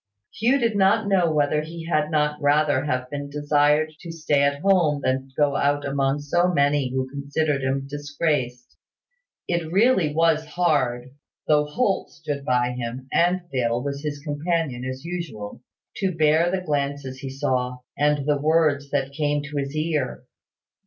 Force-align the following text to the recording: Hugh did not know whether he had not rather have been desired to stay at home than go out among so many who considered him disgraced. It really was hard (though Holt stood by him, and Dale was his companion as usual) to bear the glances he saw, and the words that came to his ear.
Hugh 0.33 0.57
did 0.57 0.75
not 0.75 1.07
know 1.07 1.31
whether 1.31 1.61
he 1.61 1.85
had 1.85 2.09
not 2.09 2.41
rather 2.41 2.85
have 2.85 3.07
been 3.11 3.29
desired 3.29 3.93
to 3.99 4.11
stay 4.11 4.41
at 4.41 4.63
home 4.63 5.01
than 5.03 5.29
go 5.37 5.55
out 5.55 5.85
among 5.87 6.21
so 6.21 6.47
many 6.51 6.89
who 6.89 7.07
considered 7.07 7.61
him 7.61 7.85
disgraced. 7.87 8.77
It 9.47 9.71
really 9.71 10.11
was 10.11 10.43
hard 10.47 11.11
(though 11.47 11.65
Holt 11.65 12.09
stood 12.11 12.43
by 12.43 12.71
him, 12.71 13.09
and 13.13 13.43
Dale 13.53 13.83
was 13.83 14.01
his 14.01 14.17
companion 14.23 14.83
as 14.85 15.05
usual) 15.05 15.61
to 15.97 16.11
bear 16.15 16.49
the 16.49 16.61
glances 16.65 17.19
he 17.19 17.29
saw, 17.29 17.77
and 17.95 18.25
the 18.25 18.41
words 18.41 18.89
that 18.89 19.11
came 19.13 19.43
to 19.43 19.57
his 19.57 19.75
ear. 19.75 20.23